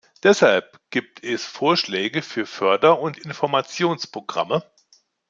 Deshalb 0.23 0.79
gibt 0.89 1.23
es 1.23 1.45
Vorschläge 1.45 2.23
für 2.23 2.47
Förder- 2.47 2.99
und 3.01 3.19
Informationsprogramme. 3.19 4.63